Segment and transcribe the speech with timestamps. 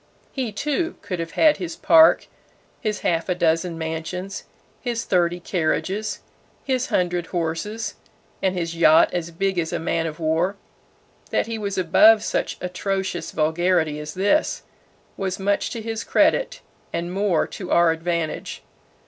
[0.31, 2.25] He, too, could have had his park,
[2.79, 4.45] his half a dozen mansions,
[4.79, 6.21] his thirty carriages,
[6.63, 7.93] his hundred horses
[8.41, 10.55] and his yacht as big as a man of war.
[11.29, 14.63] That he was above such atrocious vulgarity as this,
[15.17, 16.61] was much to his credit
[16.91, 18.63] and more to our advantage.